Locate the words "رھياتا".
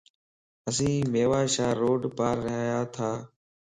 2.45-3.09